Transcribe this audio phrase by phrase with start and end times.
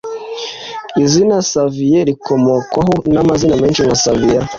[1.03, 4.41] Izina Xavier rikomokwaho n’amazina menshi nka Xaveria